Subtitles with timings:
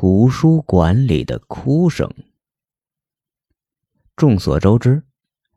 [0.00, 2.08] 图书馆里的哭声。
[4.14, 5.02] 众所周知，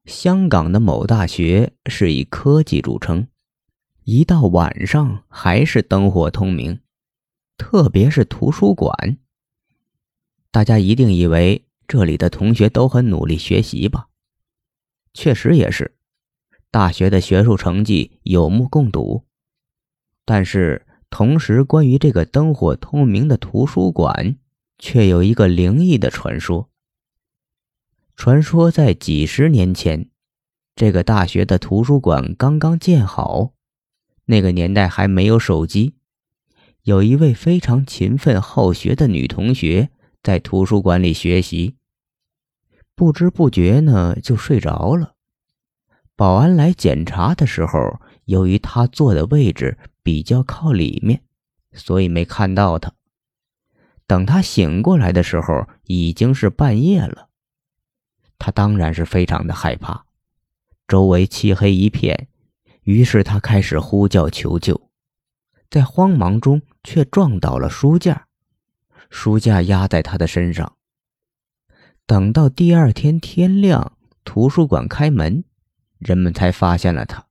[0.05, 3.27] 香港的某大学是以科技著称，
[4.03, 6.79] 一到晚上还是灯火通明。
[7.55, 9.19] 特别是图书馆，
[10.49, 14.07] 大家一定以为这里的同学都很努力学习吧？
[15.13, 15.95] 确实也是，
[16.71, 19.23] 大学的学术成绩有目共睹。
[20.25, 20.87] 但是。
[21.11, 24.37] 同时，关于这个灯火通明的图书馆，
[24.79, 26.69] 却有一个灵异的传说。
[28.15, 30.09] 传说在几十年前，
[30.73, 33.51] 这个大学的图书馆刚刚建好，
[34.25, 35.95] 那个年代还没有手机。
[36.83, 39.89] 有一位非常勤奋好学的女同学
[40.23, 41.75] 在图书馆里学习，
[42.95, 45.15] 不知不觉呢就睡着了。
[46.15, 49.77] 保安来检查的时候，由于她坐的位置。
[50.03, 51.23] 比较靠里面，
[51.73, 52.93] 所以没看到他。
[54.07, 57.29] 等他醒过来的时候，已经是半夜了。
[58.37, 60.05] 他当然是非常的害怕，
[60.87, 62.27] 周围漆黑一片，
[62.83, 64.89] 于是他开始呼叫求救。
[65.69, 68.27] 在慌忙中，却撞倒了书架，
[69.09, 70.75] 书架压在他的身上。
[72.05, 75.45] 等到第二天天亮，图书馆开门，
[75.99, 77.27] 人们才发现了他，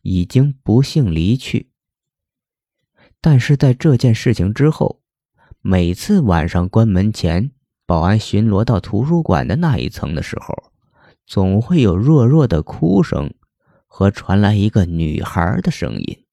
[0.00, 1.70] 已经不幸离去。
[3.22, 5.00] 但是在这件事情之后，
[5.60, 7.52] 每次晚上关门前，
[7.86, 10.72] 保安巡逻到图书馆的那一层的时候，
[11.24, 13.32] 总会有弱弱的哭声，
[13.86, 16.24] 和传来一个女孩的声音：“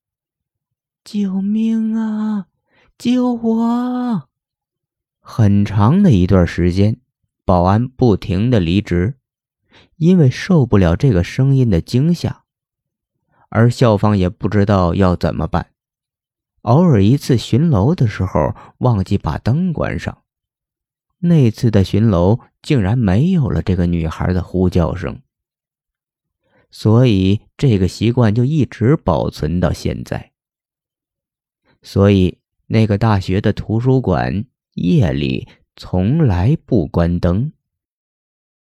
[1.06, 2.48] 救命啊，
[2.98, 4.24] 救我！”
[5.22, 7.00] 很长的一段时间，
[7.46, 9.18] 保安不停的离职，
[9.98, 12.46] 因为受不了这个声音的惊吓，
[13.50, 15.68] 而校方也不知道要怎么办。
[16.70, 20.22] 偶尔一次巡楼的时候，忘记把灯关上，
[21.18, 25.20] 那次的巡楼竟然没有了这个女孩的呼叫声，
[26.70, 30.32] 所以这个习惯就一直保存到现在。
[31.82, 32.38] 所以
[32.68, 37.52] 那个大学的图书馆夜里从来不关灯。